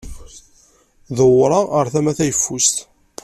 Dewwṛeɣ 1.17 1.65
ar 1.79 1.87
tama 1.93 2.11
tayeffust. 2.17 2.75